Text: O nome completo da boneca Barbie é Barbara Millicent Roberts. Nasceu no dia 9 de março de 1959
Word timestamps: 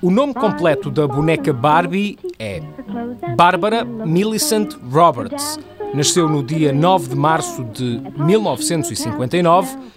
O 0.00 0.08
nome 0.08 0.34
completo 0.34 0.88
da 0.88 1.08
boneca 1.08 1.52
Barbie 1.52 2.16
é 2.38 2.60
Barbara 3.36 3.84
Millicent 3.84 4.74
Roberts. 4.92 5.58
Nasceu 5.92 6.28
no 6.28 6.44
dia 6.44 6.72
9 6.72 7.08
de 7.08 7.16
março 7.16 7.64
de 7.64 8.00
1959 8.18 9.96